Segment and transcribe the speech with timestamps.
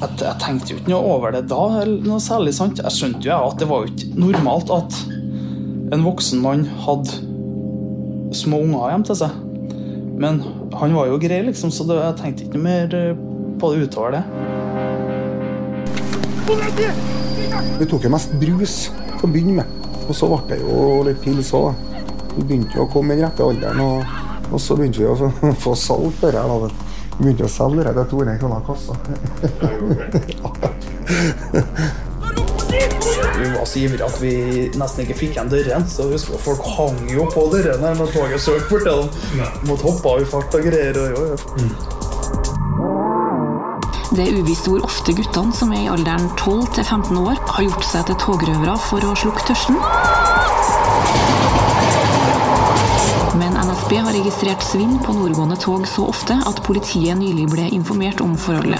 [0.00, 2.80] jeg, jeg tenkte jo ikke noe over det da, eller noe særlig sant.
[2.80, 4.96] Jeg skjønte jo at det var jo ikke normalt at
[5.90, 7.20] en voksen mann hadde
[8.36, 9.36] små unger hjemme til seg.
[10.20, 10.40] Men
[10.76, 13.16] han var jo grei, liksom, så det, jeg tenkte ikke mer eh,
[13.60, 14.24] på det utover det.
[17.80, 19.78] Vi tok jo mest brus til å begynne med.
[20.06, 21.72] Og så ble det jo litt pils òg.
[22.36, 25.16] Vi begynte jo å komme i den rette alderen, og, og så begynte vi å
[25.64, 26.89] få, salt salg på det.
[27.20, 28.92] Begynte å selge det til 200 kroner kassa.
[33.40, 34.32] Vi var så ivrige at vi
[34.78, 35.88] nesten ikke fikk igjen dørene.
[35.88, 39.08] Så jeg husker at folk hang jo på dørene når toget søkte bort til dem.
[39.68, 40.94] Måtte hoppe av i fart og greier.
[41.00, 41.36] Og, jo, jo.
[44.10, 47.62] Det er uvisst hvor ofte guttene som er i alderen 12 til 15 år, har
[47.68, 49.78] gjort seg til togrøvere for å slukke tørsten.
[53.90, 58.36] NSB har registrert svinn på nordgående tog så ofte at politiet nylig ble informert om
[58.38, 58.78] forholdet.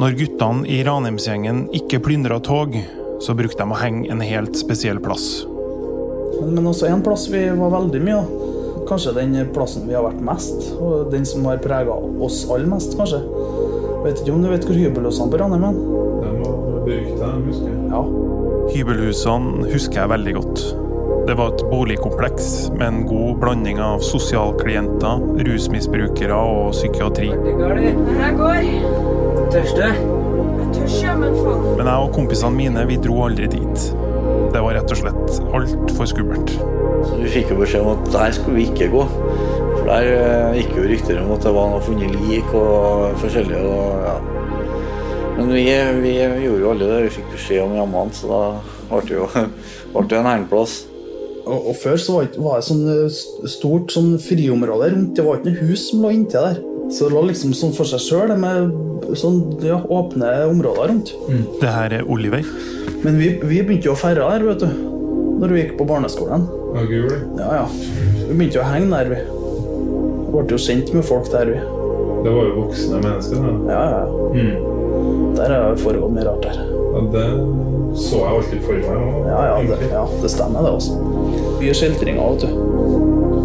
[0.00, 2.74] Når guttene i Ranheimsgjengen ikke plyndra tog,
[3.22, 5.44] så brukte de å henge en helt spesiell plass.
[6.40, 8.24] Men, men også en plass vi var veldig mye.
[8.24, 8.59] da.
[8.90, 12.96] Kanskje den plassen vi har vært mest, og den som har prega oss aller mest,
[12.98, 13.20] kanskje.
[14.02, 15.76] Vet ikke om du vet hvor hybelhusene på Ranheim er?
[16.24, 17.84] De var berykta, husker jeg.
[17.92, 18.00] Ja.
[18.74, 20.64] Hybelhusene husker jeg veldig godt.
[21.28, 27.30] Det var et boligkompleks med en god blanding av sosialklienter, rusmisbrukere og psykiatri.
[27.30, 28.68] Jeg går.
[29.54, 29.92] Tørste?
[29.92, 31.64] Jeg tør ikke, men faen.
[31.78, 33.88] Men jeg og kompisene mine vi dro aldri dit.
[34.50, 36.58] Det var rett og slett altfor skummelt.
[37.06, 39.04] Så vi fikk jo beskjed om at der skulle vi ikke gå.
[39.80, 43.62] For der eh, gikk jo rykter om at det var noe funnet lik og forskjellig.
[43.64, 44.16] Og, ja.
[45.38, 45.64] Men vi,
[46.04, 48.42] vi gjorde jo alle det vi fikk beskjed om hjemme, så da
[48.90, 49.28] ble det jo
[49.94, 50.76] ble det en hengplass.
[51.40, 55.14] Og, og før så var, det, var det sånn eh, stort sånn friområde rundt.
[55.16, 56.60] Det var ikke noe hus som lå inntil der.
[56.90, 61.12] Så det lå liksom sånn for seg sjøl, med sånn ja, åpne områder rundt.
[61.62, 62.46] Det her er Oliver.
[63.00, 64.88] Men vi, vi begynte jo å feire der, vet du.
[65.40, 66.50] Når vi gikk på barneskolen.
[66.74, 67.12] Ja, gul.
[67.38, 67.66] Ja, ja.
[68.28, 69.20] Vi begynte jo å henge der, vi.
[70.30, 71.62] Ble jo sendt med folk der, vi.
[72.20, 73.42] Det var jo voksne mennesker.
[73.42, 73.54] da.
[73.72, 74.02] Ja, ja.
[74.34, 75.34] Mm.
[75.38, 76.62] Der har det foregått mye rart der.
[76.90, 77.26] Ja, det
[77.98, 78.84] så jeg alltid for meg.
[79.26, 80.98] Ja, ja, det, ja, det stemmer, det også.
[81.58, 82.68] Mye skjeltringer, vet du.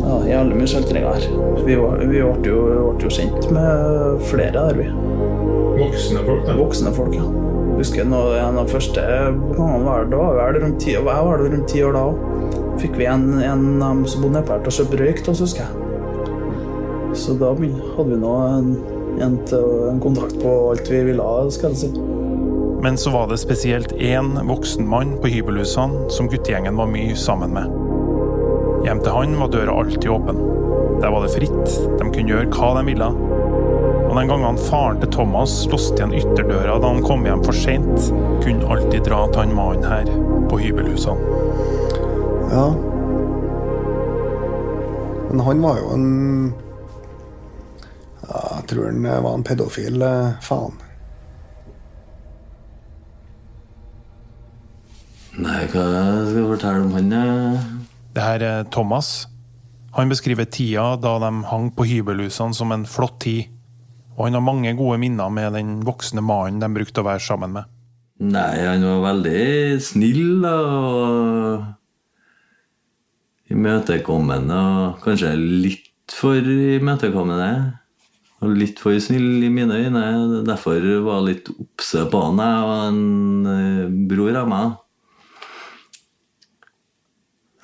[0.05, 1.25] Ja, Jævlig mye skjeltringer her.
[1.65, 2.59] Vi, var, vi ble, jo,
[2.93, 4.85] ble jo kjent med flere der, vi.
[5.79, 6.57] Voksne folk, da.
[6.59, 7.25] Voksne folk, ja.
[7.75, 8.15] Husker jeg, en
[8.55, 10.53] av de første gangene var det, da var jeg var
[11.41, 12.21] det rundt ti år da òg.
[12.81, 15.43] Fikk vi en, en av som bodde nedpå her til å kjøpe røyk til oss,
[15.45, 15.81] husker jeg.
[17.15, 18.73] Så da hadde vi nå en,
[19.23, 19.37] en,
[19.91, 22.05] en kontakt på alt vi ville ha, skal jeg si.
[22.85, 27.55] Men så var det spesielt én voksen mann på hybelhusene som guttegjengen var mye sammen
[27.55, 27.71] med.
[28.85, 30.41] Hjem til han var døra alltid åpen.
[31.01, 33.07] Der var det fritt, de kunne gjøre hva de ville.
[34.05, 38.11] Og den gangen faren til Thomas låste igjen ytterdøra da han kom hjem for seint,
[38.43, 40.11] kunne alltid dra til han mannen her
[40.51, 41.34] på hybelhusene.
[42.51, 42.67] Ja.
[45.29, 46.07] Men han var jo en
[48.25, 50.77] ja, Jeg tror han var en pedofil eh, faen.
[55.35, 55.83] Nei, hva
[56.23, 57.11] skal jeg fortelle om han?
[57.11, 57.65] eh?
[58.15, 59.27] Det her er Thomas.
[59.97, 63.51] Han beskriver tida da de hang på hybelhusene som en flott tid.
[64.15, 67.51] Og han har mange gode minner med den voksne mannen de brukte å være sammen
[67.57, 67.67] med.
[68.23, 71.65] Nei, han var veldig snill da, og
[73.53, 74.59] imøtekommende.
[74.59, 77.51] Og kanskje litt for imøtekommende.
[78.43, 80.07] Og litt for snill i mine øyne.
[80.47, 82.41] Derfor var jeg litt obse på han.
[82.43, 84.75] Jeg og en eh, bror av meg.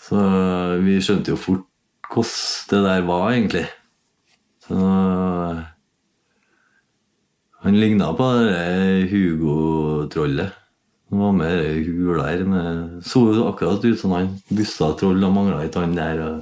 [0.02, 0.22] Så
[0.84, 1.68] vi skjønte jo fort
[2.12, 3.68] hvordan det der var, egentlig.
[4.66, 4.75] Så
[7.62, 10.61] han ligna på det Hugo-trollet.
[11.12, 12.44] Han var med i hula her.
[12.48, 14.30] Med, så akkurat ut som han.
[14.50, 16.40] bussa troll og mangla ei tann der.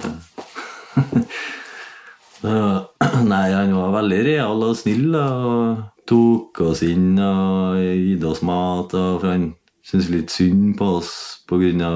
[2.42, 8.94] Nei, han var veldig real og snill og tok oss inn og gitt oss mat.
[8.94, 9.50] Og for han
[9.82, 11.12] syntes litt synd på oss
[11.50, 11.90] pga.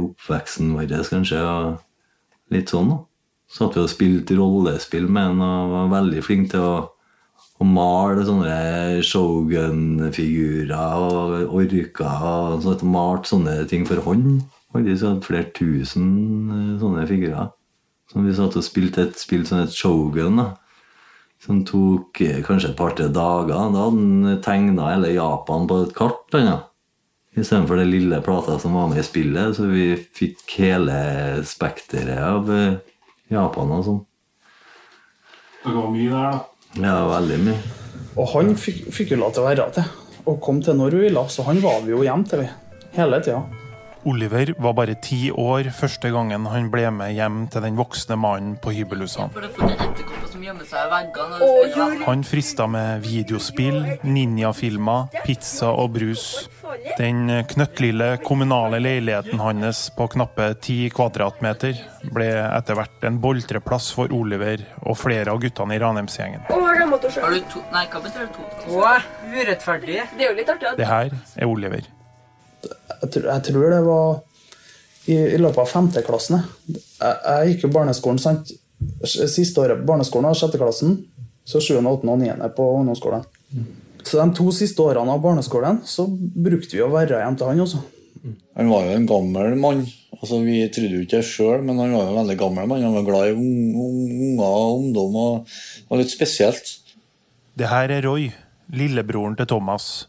[0.00, 1.42] oppveksten vår, kanskje.
[1.44, 3.02] og Litt sånn, da.
[3.48, 6.93] Så Satt vi og spilte rollespill med han og var veldig flink til å
[7.64, 14.44] å male sånne Shogun-figurer og orker og sånt, malt sånne ting for hånd.
[14.74, 16.08] Faktisk flere tusen
[16.50, 17.52] eh, sånne figurer.
[18.10, 20.40] Som vi satt og spilte et spill som het Shogun.
[20.42, 20.48] da.
[21.42, 23.54] Som tok eh, kanskje et par-tre dager.
[23.54, 26.26] Da hadde han tegna hele Japan på et kart.
[26.34, 26.58] Ja.
[27.34, 29.56] Istedenfor det lille plata som var med i spillet.
[29.56, 30.98] Så vi fikk hele
[31.46, 32.82] spekteret av eh,
[33.32, 34.02] Japan og sånn.
[35.64, 36.53] Det var mye der, da.
[36.80, 37.58] Ja, veldig mye.
[38.14, 39.90] Og han fikk, fikk jo lov til å være til,
[40.24, 42.80] og kom til når hun ville, så han var vi jo hjem til, vi.
[42.94, 43.42] Hele tida.
[44.04, 48.56] Oliver var bare ti år første gangen han ble med hjem til den voksne mannen
[48.60, 49.30] på hybelhusene.
[49.32, 49.40] Det.
[52.04, 56.48] Han frista med videospill, ninjafilmer, pizza og brus.
[56.98, 61.74] Den knøttlille kommunale leiligheten hans på knappe ti kvadratmeter
[62.12, 66.44] ble etter hvert en boltreplass for Oliver og flere av guttene i Ranheimsgjengen.
[67.04, 68.44] Har du to Nei, hva betyr det to?
[68.80, 69.98] Åh, urettferdig.
[70.16, 70.74] Det er jo litt artig.
[70.78, 71.84] Det her er Oliver.
[72.64, 74.20] Jeg, tror- jeg tror det var
[75.06, 76.38] i, i løpet av femteklassen.
[76.68, 76.82] jeg.
[77.00, 78.52] Jeg, gikk jo barneskolen, sant.
[79.04, 80.94] Siste året på barneskolen var sjetteklassen.
[81.44, 83.24] Så sjuende, åttende og niende på ungdomsskolen.
[84.04, 87.60] Så de to siste årene av barneskolen så brukte vi å være hjem til han
[87.66, 87.82] også.
[88.56, 89.82] Han var jo en gammel mann.
[90.22, 92.82] Altså, vi trodde jo ikke det sjøl, men han var jo en veldig gammel mann.
[92.86, 95.16] Han var glad i ung- ung- unger og ungdom.
[95.16, 96.72] og Det var litt spesielt.
[97.54, 98.32] Det her er Roy,
[98.74, 100.08] lillebroren til Thomas.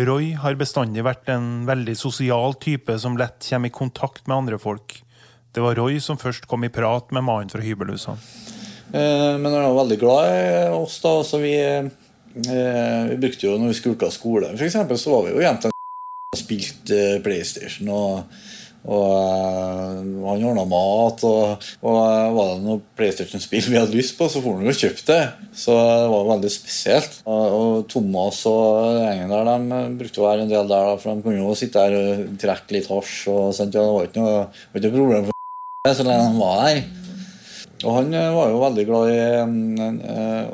[0.00, 4.58] Roy har bestandig vært en veldig sosial type som lett kommer i kontakt med andre
[4.58, 4.96] folk.
[5.54, 8.16] Det var Roy som først kom i prat med mannen fra hybelhusene.
[8.94, 11.12] Eh, Men han var veldig glad i oss, da.
[11.22, 11.84] Så vi, eh,
[13.12, 15.70] vi brukte jo når vi skulka skole, for eksempel, så var vi jo jentene
[16.32, 17.88] og spilte eh, PlayStation.
[17.88, 18.24] og
[18.84, 24.18] og eh, han ordna mat, og, og eh, var det noe PlayStation-spill vi hadde lyst
[24.18, 25.20] på, så får han jo kjøpt det.
[25.56, 27.16] Så det var veldig spesielt.
[27.24, 31.24] Og, og Thomas og gjengen der de brukte å være en del der, for de
[31.24, 33.16] kunne jo sitte der og trekke litt hasj.
[33.32, 34.44] og sånt, ja, Det var ikke noe,
[34.76, 36.84] noe problem for så lenge de var der.
[37.84, 39.20] Og han eh, var jo veldig glad i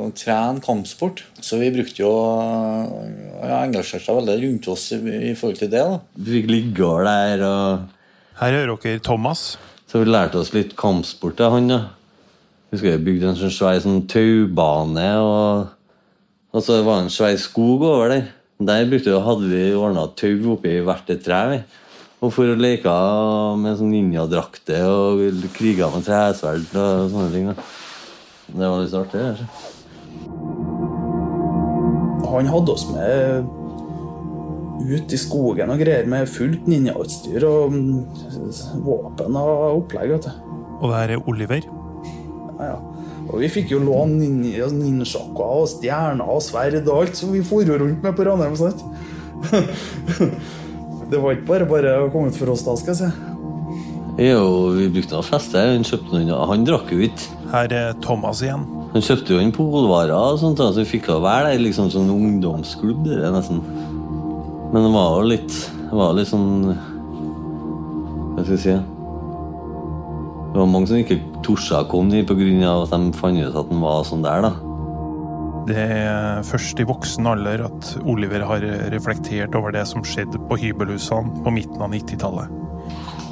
[0.00, 2.11] å trene kampsport, så vi brukte jo
[3.41, 4.99] Han engasjerte seg veldig rundt oss i,
[5.31, 5.83] i forhold til det.
[5.83, 6.05] da.
[6.15, 7.97] Du fikk ligge der og
[8.41, 9.59] Her hører dere Thomas.
[9.85, 11.67] Så vi lærte oss litt kampsport av han.
[11.69, 11.81] da.
[12.73, 15.67] Husker jeg bygde en sånn svær sånn taubane, og,
[16.55, 18.31] og så var det en svær skog over der.
[18.65, 21.43] Der brukte vi, hadde vi ordna tau oppi hvert et tre.
[21.53, 21.61] vi.
[22.25, 22.97] Og for å leke
[23.61, 27.53] med sånn ninjadrakter og kriga med tresverd og sånne ting.
[27.53, 27.69] da.
[28.57, 29.29] Det var litt artig.
[32.31, 33.60] Han hadde oss med
[34.81, 37.99] ut i skogen og greier med fullt ninjautstyr og mm,
[38.87, 40.15] våpen og opplegg.
[40.15, 40.49] vet du.
[40.81, 41.69] Og det her er Oliver.
[42.59, 42.79] Ja, ja.
[43.31, 47.44] Og vi fikk jo låne ninja, ninjakker og stjerner og sverd og alt, så vi
[47.47, 48.56] for rundt med på Ranheim.
[48.59, 48.82] sant?
[51.11, 53.29] det var ikke bare bare å komme ut for oss da, skal jeg si.
[54.21, 55.62] Jo, vi brukte å feste.
[55.62, 57.38] Han kjøpte noen, han drakk jo ikke.
[57.55, 58.67] Her er Thomas igjen.
[58.91, 61.62] Han kjøpte jo inn polvarer, og sånt, så vi fikk å være der.
[61.62, 63.05] liksom sånn ungdomsklubb.
[63.06, 63.62] Det er nesten.
[64.71, 65.55] Men det var jo litt
[65.91, 68.75] Det var litt sånn Hva skal jeg si?
[70.51, 72.73] Det var mange som ikke torde å komme dit pga.
[72.83, 74.43] at de fant ut at han var sånn der.
[74.43, 74.51] da.
[75.69, 80.59] Det er først i voksen alder at Oliver har reflektert over det som skjedde på
[80.59, 82.51] hybelhusene på midten av 90-tallet.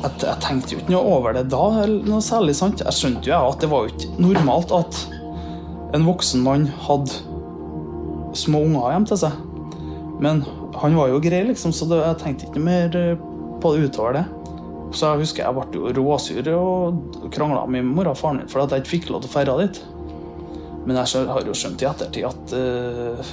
[0.05, 1.65] Jeg, jeg tenkte jo ikke noe over det da,
[2.07, 2.85] noe særlig sant.
[2.87, 5.03] Jeg skjønte jo at det var jo ikke normalt at
[5.99, 7.19] en voksen mann hadde
[8.39, 9.43] små unger hjem til seg.
[10.23, 10.45] Men
[10.83, 13.21] han var jo grei, liksom, så det, jeg tenkte ikke mer eh,
[13.63, 14.25] på det utover det.
[14.95, 18.63] Så jeg husker jeg ble jo råsur og krangla med mora og faren min for
[18.63, 19.81] at jeg ikke fikk lov til å dra dit.
[20.87, 23.33] Men jeg har jo skjønt i ettertid at uh,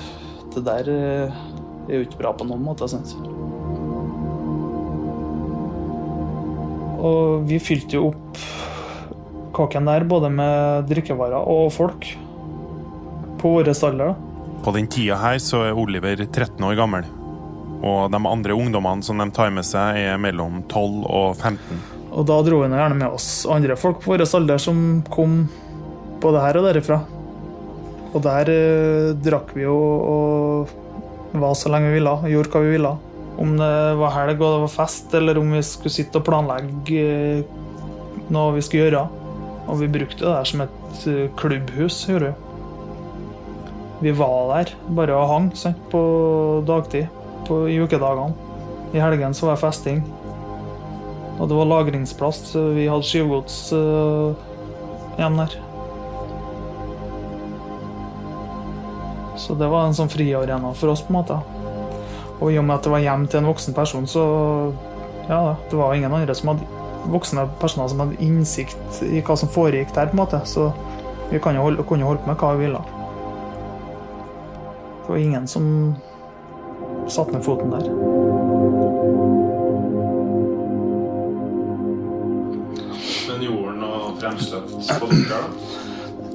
[0.52, 1.38] det der uh,
[1.88, 2.90] er jo ikke bra på noen måte.
[2.92, 3.16] Sant?
[7.00, 8.44] Og vi fylte jo opp
[9.56, 12.10] kåken der både med drikkevarer og folk
[13.40, 14.10] på vår alder.
[14.12, 14.60] da.
[14.66, 17.08] På den tida her så er Oliver 13 år gammel.
[17.86, 21.84] Og de andre ungdommene som de tar med seg, er mellom 12 og 15.
[22.16, 24.80] Og da dro hun gjerne med oss andre folk på vår alder som
[25.12, 25.44] kom
[26.24, 27.02] både her og derifra.
[28.16, 30.72] Og der eh, drakk vi jo og
[31.36, 32.94] var så lenge vi ville, gjorde hva vi ville.
[33.44, 37.04] Om det var helg og det var fest, eller om vi skulle sitte og planlegge
[37.04, 37.60] eh,
[38.32, 39.04] noe vi skulle gjøre.
[39.66, 42.42] Og vi brukte det der som et eh, klubbhus, gjorde vi.
[44.08, 46.00] Vi var der bare og hang sant, på
[46.68, 47.12] dagtid
[47.48, 48.34] på, i ukedagene.
[48.96, 50.02] I helgen så var det festing.
[51.40, 52.42] Og det var lagringsplass.
[52.54, 54.36] så Vi hadde skyvgods uh,
[55.18, 55.58] igjen der.
[59.36, 61.42] Så det var en sånn friarena for oss, på en måte.
[62.40, 64.24] Og i og med at det var hjem til en voksen person, så
[65.28, 66.68] ja, det var ingen andre som hadde
[67.12, 70.42] voksne personer som hadde innsikt i hva som foregikk der, på en måte.
[70.50, 70.72] Så
[71.30, 72.82] vi jo holde, kunne holde på med hva vi ville.
[75.06, 75.96] Det var ingen som
[77.08, 78.96] satte ned foten der.
[83.30, 85.40] Men gjorde han noe fremstøt på dere?
[85.40, 85.40] da?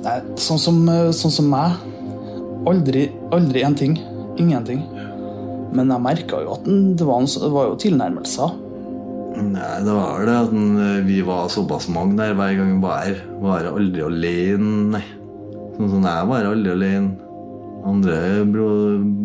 [0.00, 0.80] Nei, sånn som,
[1.16, 1.76] sånn som meg.
[2.70, 3.94] Aldri, aldri en ting.
[4.40, 4.82] Ingenting.
[5.76, 8.50] Men jeg merka jo at den- det var, det var jo tilnærmelser.
[9.40, 12.98] Nei, det var vel det at vi var såpass mange der hver gang vi var
[13.06, 13.16] her.
[13.40, 15.04] Var aldri alene, nei.
[15.76, 17.16] Sånn som jeg var aldri alene.
[17.84, 18.68] Andre bro,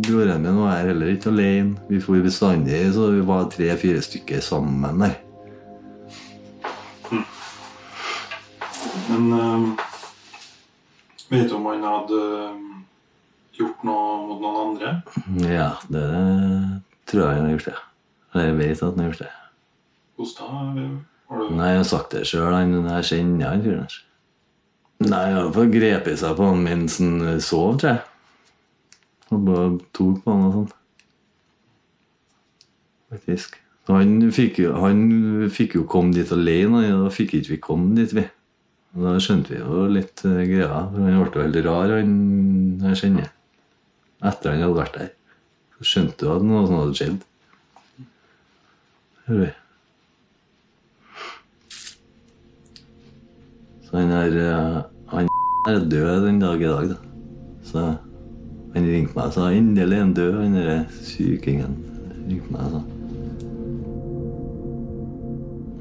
[0.05, 1.75] broren min var her heller ikke alene.
[1.89, 5.17] Vi for bestandig, så vi var tre-fire stykker sammen der.
[9.09, 9.65] Men um,
[11.29, 12.55] vet du om han hadde eh,
[13.59, 14.93] gjort noe mot noen andre?
[15.45, 16.05] Ja, det
[17.11, 17.75] tror jeg han har gjort det.
[18.33, 19.35] Eller jeg vet at han har gjort det.
[20.15, 20.87] Hvordan da?
[21.25, 22.55] Har du Nei, jeg har sagt det sjøl.
[22.55, 24.01] Jeg kjenner han fyren her.
[25.05, 28.03] Nei, han har iallfall grepet seg på han mens han sov, tror jeg.
[29.33, 30.73] Og bare tok på han og sånn.
[33.15, 33.59] Faktisk.
[33.85, 35.01] Han fikk, jo, han
[35.53, 38.23] fikk jo komme dit alene, og da fikk ikke vi komme dit, vi.
[38.95, 40.79] Og da skjønte vi jo litt uh, greia.
[40.89, 42.15] For han ble jo veldig rar, han
[42.87, 43.29] jeg kjenner.
[44.25, 45.11] Etter han hadde vært der.
[45.75, 47.19] Så skjønte du at noe sånt hadde skjedd.
[49.27, 49.51] Hører vi.
[53.85, 54.79] Så han er, uh,
[55.13, 55.29] han
[55.69, 56.97] er død den dag i dag, da.
[57.65, 57.85] Så
[58.75, 60.77] han ringte meg og sa endelig er han død, han derre
[61.07, 61.77] sykingen.
[62.27, 62.81] ringte meg og sa.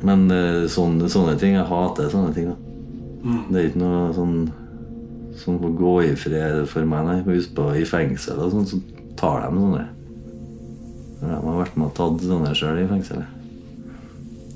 [0.05, 2.59] Men eh, sånne, sånne ting Jeg hater sånne ting, da.
[3.49, 4.37] Det er ikke noe sånn
[5.41, 7.17] som får gå i fred for meg, nei.
[7.27, 8.79] Husk på, i fengsel og sånn, så
[9.19, 9.87] tar de sånne.
[11.25, 13.41] De har vært med og tatt sånne sjøl i fengselet.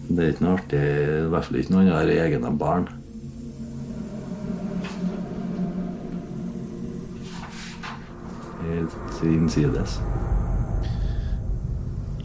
[0.09, 2.87] Det er ikke noe artig, i hvert fall ikke noe man har egne barn.
[8.89, 9.99] Helt innsides.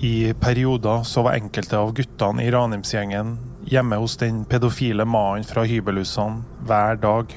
[0.04, 3.38] I perioder så var enkelte av guttene i Ranheimsgjengen
[3.72, 7.32] hjemme hos den pedofile mannen fra hybelhusene hver dag.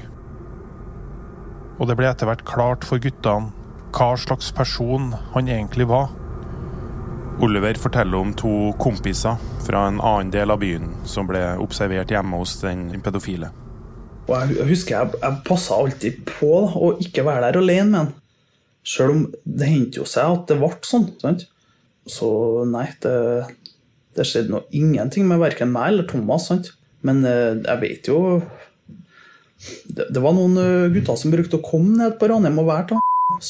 [1.77, 3.53] Og det ble etter hvert klart for guttene
[3.95, 6.11] hva slags person han egentlig var.
[7.39, 12.39] Oliver forteller om to kompiser fra en annen del av byen som ble observert hjemme
[12.41, 13.51] hos den pedofile.
[14.27, 17.91] Og jeg jeg husker jeg, jeg passa alltid på da, å ikke være der alene
[17.91, 18.15] med han.
[18.87, 21.09] Sjøl om det hendte jo seg at det ble sånn.
[21.19, 21.47] sant?
[22.07, 22.29] Så
[22.71, 23.17] nei, det,
[24.15, 26.47] det skjedde nå ingenting med verken meg eller Thomas.
[26.47, 26.71] sant?
[27.05, 28.21] Men eh, jeg vet jo
[29.89, 32.93] det, det var noen eh, gutter som brukte å komme ned på Ranheim og være
[32.93, 33.03] til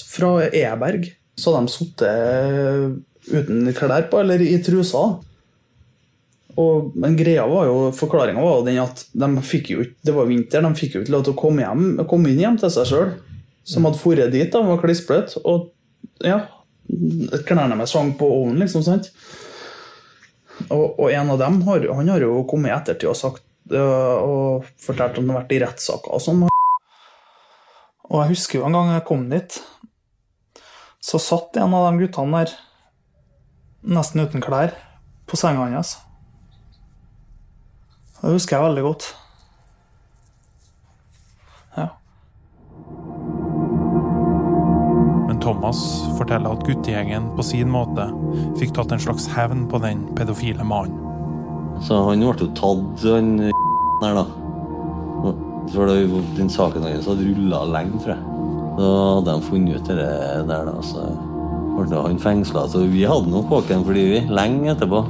[0.09, 1.11] fra Eberg.
[1.37, 5.03] Så hadde de sittet uten klær på, eller i trusa.
[6.57, 10.25] Og, men greia var jo, forklaringa var jo den at de fikk jo det var
[10.25, 12.89] vinter, de fikk jo ikke lov til å komme, hjem, komme inn hjem til seg
[12.89, 13.11] sjøl.
[13.67, 15.73] Som hadde dratt dit, da, var klisplet, Og
[16.23, 16.45] ja,
[17.47, 18.85] klærne med sang på ovnen, liksom.
[18.85, 19.11] sant?
[20.71, 24.63] Og, og en av dem har, han har jo kommet i ettertid og sagt og
[24.79, 26.45] fortalt at han har vært i rettssaker og sånn.
[28.07, 29.59] Og jeg husker jo en gang jeg kom dit,
[31.03, 32.55] så satt en av de guttene der
[33.87, 34.73] nesten uten klær
[35.27, 35.97] på senga hans.
[38.17, 39.09] Det husker jeg veldig godt.
[45.47, 45.79] Thomas
[46.17, 48.09] forteller at guttegjengen på sin måte
[48.59, 50.97] fikk tatt en slags hevn på den pedofile mannen.
[51.87, 53.29] Så han ble jo tatt, han
[54.01, 54.25] der, da.
[55.71, 56.03] For det,
[56.35, 58.23] den saken hans hadde rulla lenge, tror jeg.
[58.77, 59.95] Så hadde de funnet ut det
[60.51, 60.75] der, da.
[60.83, 61.07] Så
[61.77, 62.67] ble han fengsla.
[62.67, 65.03] Så vi hadde nok kåken fordi vi, lenge etterpå.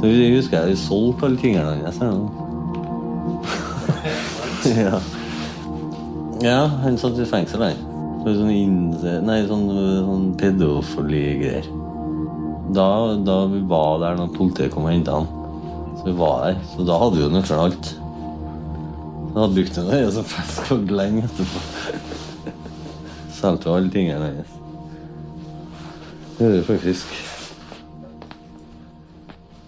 [0.00, 2.04] Så vi husker jeg vi solgte alle tingene hans.
[4.84, 5.00] ja.
[6.44, 7.86] ja, han satt i fengsel, han.
[8.20, 9.16] For sånn innse...
[9.24, 9.64] Nei, sånn,
[10.04, 11.68] sånn pedofili-greier.
[12.76, 12.86] Da,
[13.26, 15.30] da vi var der når politiet kom og henta han.
[15.96, 16.60] Så vi var der.
[16.74, 17.90] Så da hadde vi jo nøkkelen alt.
[19.30, 21.64] Da hadde brukt den og så fisk og lenge etterpå.
[23.40, 24.56] Solgte alle tingene hennes.
[26.36, 27.18] Det gjør vi faktisk.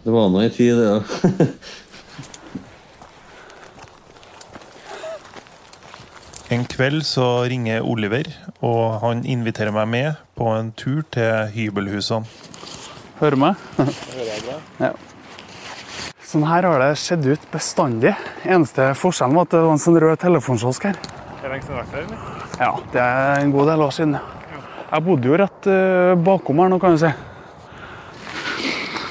[0.03, 1.05] Det var nå ei tid, det òg.
[6.53, 8.27] En kveld så ringer Oliver,
[8.61, 12.29] og han inviterer meg med på en tur til hybelhusene.
[13.23, 13.63] Hører du meg?
[13.79, 14.59] Hører jeg bra?
[14.83, 14.93] ja.
[16.33, 18.13] Sånn her har det skjedd ut bestandig.
[18.45, 21.01] Eneste forskjellen var at det var en sånn rød telefonkiosk her.
[21.01, 22.47] Er det lenge siden du har vært her, eller?
[22.61, 24.17] Ja, det er en god del år siden.
[24.93, 27.13] Jeg bodde jo rett eh, bakom her nå, kan du si.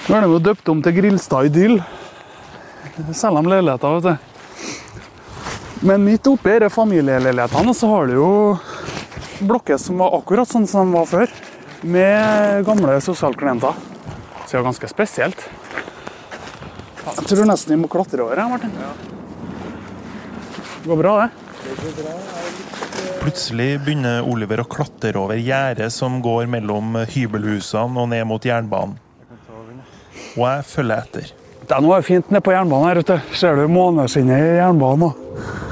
[0.09, 1.79] Nå er de jo døpt om til Grilstad Idyll.
[3.17, 4.30] Selger de leiligheter, vet du.
[5.81, 8.31] Men midt oppi disse familieleilighetene så har du jo
[9.41, 11.31] blokker som var akkurat sånn som de var før,
[11.81, 13.73] med gamle sosialklienter.
[14.45, 15.47] Så det er ganske spesielt.
[17.01, 18.73] Jeg tror nesten vi må klatre over her, Martin.
[20.81, 21.29] Det går bra, det.
[23.21, 28.97] Plutselig begynner Oliver å klatre over gjerdet som går mellom hybelhusene og ned mot jernbanen.
[30.37, 31.33] Og jeg følger etter.
[31.65, 33.17] Det er noe fint nede på jernbanen her ute.
[33.37, 35.09] Ser du måneskinnet i jernbanen?
[35.09, 35.70] og- Se her, eh,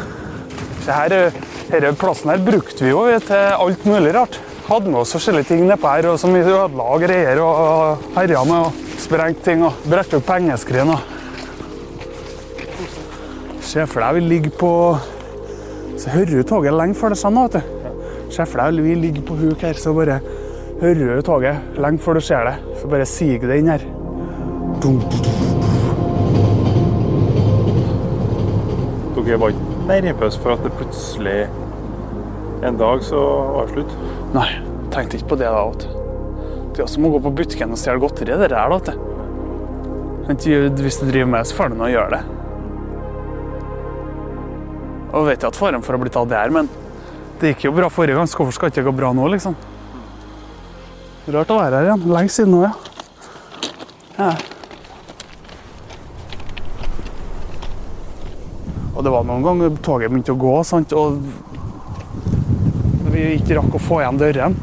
[0.89, 4.39] denne plassen her brukte vi jo til alt mulig rart.
[4.69, 8.60] Hadde med oss forskjellige ting nedpå her og som vi ødela greier og herja med
[8.67, 10.89] og Sprengte ting og brettet opp pengeskrin.
[10.91, 11.00] og
[13.63, 14.72] Se for deg vi ligger på
[15.98, 17.48] Så hører du toget lenge før det kommer.
[17.48, 17.63] vet.
[18.31, 20.19] Se for deg vi ligger på huk her, så bare
[20.81, 22.55] hører du toget lenge før du ser det.
[22.81, 23.79] Så bare siger det inn her.
[24.81, 25.25] Dum, dum, dum.
[29.25, 29.68] Dere var ikke
[30.05, 31.39] nervøse for at det plutselig
[32.65, 33.19] en dag så
[33.55, 33.93] var det slutt?
[34.36, 34.50] Nei,
[34.93, 35.63] tenkte ikke på det da.
[35.69, 35.86] vet.
[36.74, 38.36] Det er også må gå på butikken og stjele godteri.
[38.38, 39.08] det vet du.
[40.84, 42.22] Hvis du driver med det, så får du nå gjøre det.
[45.10, 46.69] Og vet jeg at faren for å bli tatt er, men
[47.41, 49.58] det gikk jo bra forrige gang, så hvorfor skal det ikke gå bra nå, liksom?
[51.34, 52.08] Rart å være her igjen.
[52.13, 52.74] Lenge siden nå, ja.
[54.19, 54.31] ja.
[59.00, 60.91] Og det var noen ganger toget begynte å gå, sant?
[60.91, 61.22] og
[63.13, 64.56] vi ikke rakk å få igjen dørene.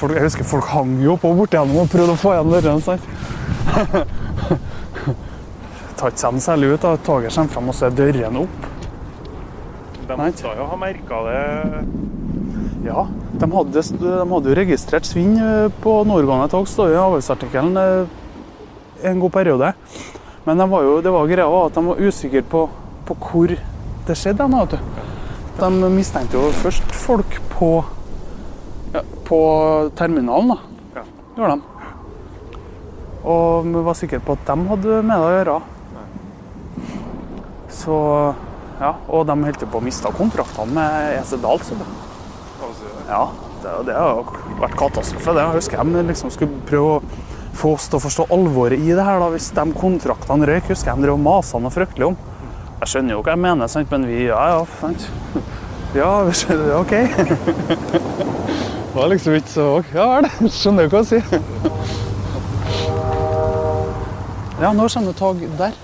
[0.00, 2.80] Folk, jeg husker folk hang jo på bortigjennom og prøvde å få igjen dørene.
[2.80, 3.00] sant?
[6.00, 6.82] Tar ikke seg særlig ut.
[6.86, 6.90] da.
[7.04, 8.58] Toget kommer frem, og så er dørene opp.
[10.08, 11.44] De måtte jo ha merka det.
[12.88, 13.00] Ja,
[13.36, 17.76] de hadde, de hadde jo registrert svinn eh, på nordgående tog, står det i avholdsartikkelen,
[19.04, 19.68] en god periode.
[20.48, 22.64] Men de var jo, det var greia at de var usikre på,
[23.10, 23.54] på hvor
[24.06, 24.46] det skjedde.
[24.54, 24.78] vet du.
[25.60, 27.72] De mistenkte jo først folk på,
[28.94, 29.40] ja, på
[29.98, 31.04] terminalen, da.
[31.36, 31.62] Gjorde de.
[33.30, 35.58] Og vi var sikre på at de hadde med det å gjøre.
[37.80, 37.96] Så
[38.80, 41.60] ja, Og de holdt på å miste kontraktene med EC Dahl.
[43.10, 43.26] Ja,
[43.60, 44.22] det, det har
[44.62, 45.34] vært katastrofe.
[45.36, 45.44] det.
[45.44, 47.02] Jeg husker de liksom skulle prøve å
[47.60, 49.20] få oss til å forstå alvoret i det her.
[49.20, 52.18] da, Hvis de kontraktene røyk, husker jeg de drev og masa noe fryktelig om.
[52.80, 53.90] Jeg skjønner jo hva jeg mener, sant?
[53.92, 55.02] men vi Ja, ja, sant.
[55.92, 56.94] Ja, vi skjønner, OK.
[58.90, 61.24] Det var liksom ikke så Ja vel, skjønner jo hva jeg sier.
[64.60, 65.76] Ja, nå kommer det tog der.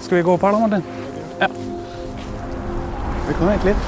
[0.00, 0.84] Skal vi gå opp her da, Martin?
[1.40, 1.48] Ja.
[3.28, 3.84] Vi kan vente litt.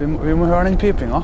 [0.00, 1.22] Vi må, vi må høre den pipinga.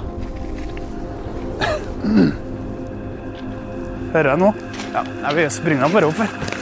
[4.14, 4.54] Hører jeg nå?
[4.94, 5.04] Ja,
[5.36, 6.59] vi springer bare opp, vi.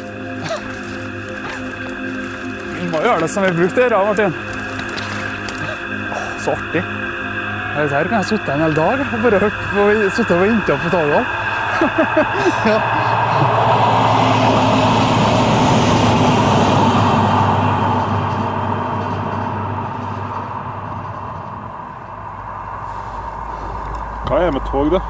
[2.92, 4.33] Må gjøre det som vi brukte å gjøre, Martin.
[6.40, 6.83] Så artig.
[7.74, 9.85] Her her kan jeg sitte en hel dag og bare hørt på,
[10.16, 10.88] sitte og vente på
[12.68, 12.81] ja.
[24.29, 25.01] Hva er det med tog, da?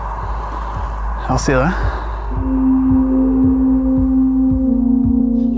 [1.29, 1.98] Ja, si det.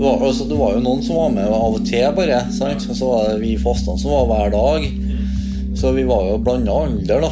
[0.01, 2.41] Var, altså, det var jo noen som var med av og til, bare.
[2.55, 2.83] Sant?
[2.89, 4.85] Så var det vi fastene som var hver dag.
[5.77, 7.31] Så vi var jo blanda alder, da.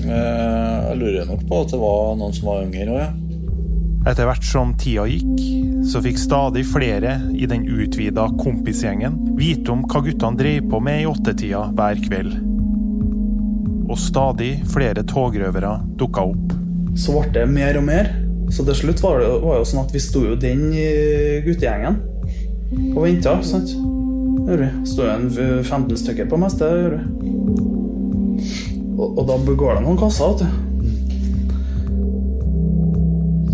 [0.00, 3.10] Eh, Jeg lurer nok på at det var noen som var yngre òg, ja.
[4.10, 5.42] Etter hvert som tida gikk,
[5.84, 11.02] så fikk stadig flere i den utvida kompisgjengen vite om hva guttene drev på med
[11.02, 12.32] i åttetida hver kveld.
[13.90, 16.56] Og stadig flere togrøvere dukka opp.
[16.96, 18.08] Så ble det mer og mer.
[18.50, 20.88] Så til slutt var det var jo sånn at vi sto jo den i
[21.46, 22.00] guttegjengen
[22.94, 23.36] og venta.
[23.46, 23.70] sant?
[23.70, 24.70] Gjorde vi.
[24.90, 25.28] Sto jo en
[25.62, 26.66] 15 stykker på meste.
[26.66, 27.04] Gjorde vi.
[29.00, 30.48] Og, og da går det noen kasser, vet du.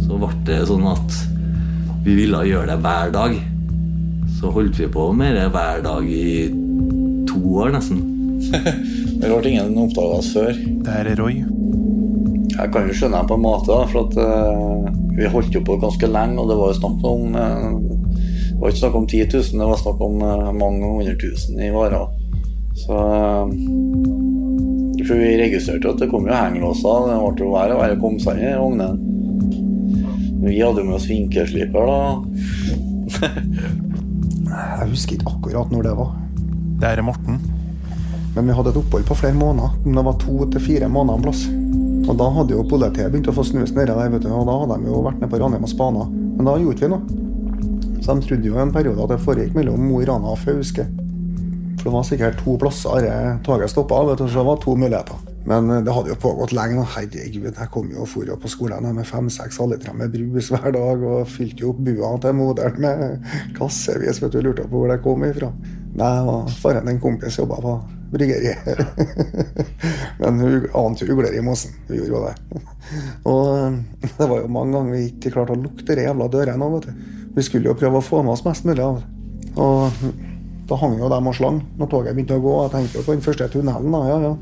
[0.06, 1.11] Så ble det sånn at
[2.06, 3.37] vi ville gjøre det hver dag.
[4.38, 6.48] Så holdt vi på med det hver dag i
[7.28, 8.04] to år, nesten.
[9.16, 10.52] Det ble ingen oppdaga oss før.
[10.85, 11.55] Det her er Roy.
[12.56, 15.62] Jeg kan jo skjønne det på en måte, da, for at uh, vi holdt jo
[15.64, 19.08] på ganske lenge, og det var jo snakk om uh, Det var ikke snakk om
[19.10, 22.06] 10 000, det var snakk om uh, mange hundre tusen i varer.
[22.76, 22.94] Så
[25.06, 28.02] For vi registrerte at det kom jo hengelåser, det ble jo verre og verre å
[28.02, 28.94] komme seg inn i vognen.
[30.46, 32.00] Vi hadde jo med oss vinkelsliper, da.
[34.56, 36.10] Jeg husker ikke akkurat når det var.
[36.80, 37.38] Det her er Morten.
[38.36, 39.76] Men vi hadde et opphold på flere måneder.
[39.84, 41.46] Det var to til fire måneder en plass.
[42.06, 44.30] Og da hadde jo politiet begynt å få snus nedi der, vet du.
[44.30, 46.04] og da hadde de jo vært nede på Ranheim og spana.
[46.10, 47.22] Men da gjorde vi noe.
[48.04, 50.86] Så de trodde jo en periode at det foregikk mellom Mo i Rana og Fauske.
[51.80, 53.16] For det var sikkert to plasser det
[53.46, 55.26] toget stoppa, vet du, så det var to muligheter.
[55.46, 56.86] Men eh, det hadde jo pågått lenge.
[56.94, 61.02] Herregud, jeg kom jo og for på skolen med fem-seks halvlitere med brus hver dag
[61.10, 64.22] og fylte jo opp bua til moderen med kassevis.
[64.22, 65.50] vet du, Lurte på hvor det kom ifra.
[65.96, 67.78] Nei, faren faren en kompis jobba på
[68.12, 68.58] bryggeriet.
[70.20, 71.74] Men hun ante ugler i mosen.
[71.88, 72.62] Hun gjorde jo det.
[73.32, 76.70] Og eh, det var jo mange ganger vi ikke klarte å lukte de jævla dørene.
[76.70, 76.88] òg.
[77.36, 79.06] Vi skulle jo prøve å få med oss mest mulig av det.
[79.56, 79.90] Og
[80.66, 82.54] da hang jo dem og slang når toget begynte å gå.
[82.64, 83.92] Jeg tenkte jo på den første tunnelen.
[83.94, 84.34] da, ja, ja.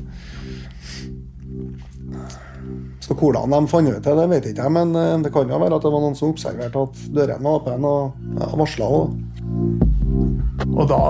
[3.05, 5.59] Så hvordan de fant ut det, det vet ikke jeg, men eh, det kan jo
[5.61, 9.05] være at det var noen som observerte at dørene var åpne og ja, varsla òg.
[10.73, 11.01] Og da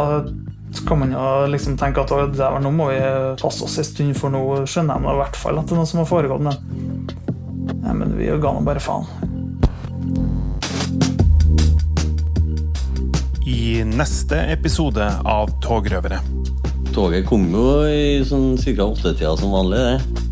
[0.87, 2.99] kan man jo liksom tenke at der, nå må vi
[3.41, 5.79] passe oss en stund, for nå skjønner jeg nå i hvert fall at det er
[5.79, 6.43] noe som har foregått.
[6.45, 7.13] Men,
[7.85, 9.05] Nei, men vi ga nå bare faen.
[13.45, 16.17] I neste episode av Togrøvere.
[16.95, 18.87] Toget kom jo i sånn ca.
[18.87, 20.23] åttetida som vanlig, det.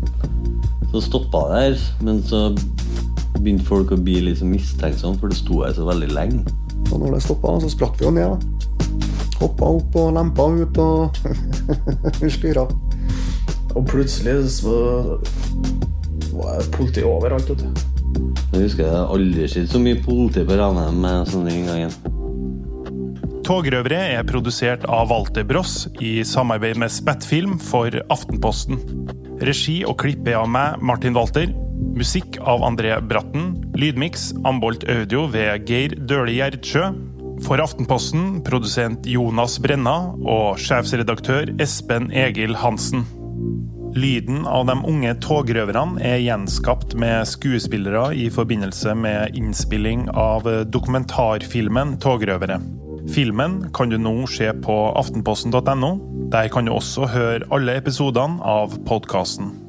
[0.90, 2.48] Så stoppa det her, men så
[3.38, 6.42] begynte folk å bli litt sånn mistenksomme, for det sto her så veldig lenge.
[6.90, 8.34] Og når det stoppa, så sprakk vi jo ned.
[8.34, 8.53] da.
[9.44, 11.18] Hoppa opp og lempa ut og
[12.36, 12.64] styra.
[13.74, 14.76] Og plutselig så
[16.34, 17.50] var det politi overalt.
[17.50, 17.84] vet du.
[18.54, 21.94] Jeg husker jeg aldri sett så mye politi på Ranheim med sånne gangen.
[23.44, 28.78] Togrøvere er produsert av Walter Bross i samarbeid med Spettfilm for Aftenposten.
[29.44, 31.50] Regi og klipp er av meg, Martin Walter.
[31.98, 33.50] Musikk av André Bratten.
[33.76, 36.88] Lydmiks Ambolt Audio ved Geir Døhli Gjerdsjø.
[37.44, 43.04] For Aftenposten produsent Jonas Brenna og sjefsredaktør Espen Egil Hansen.
[43.94, 51.98] Lyden av de unge togrøverne er gjenskapt med skuespillere i forbindelse med innspilling av dokumentarfilmen
[52.00, 52.62] 'Togrøvere'.
[53.12, 55.92] Filmen kan du nå se på aftenposten.no.
[56.32, 59.63] Der kan du også høre alle episodene av podkasten.